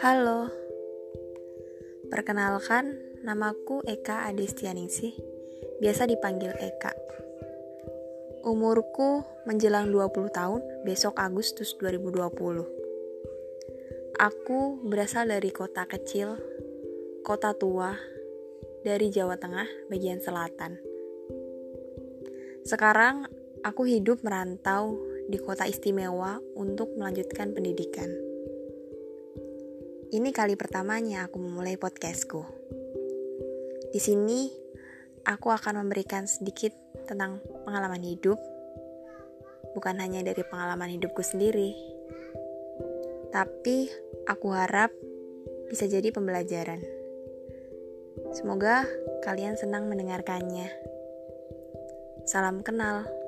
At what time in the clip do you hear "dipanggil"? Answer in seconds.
6.08-6.56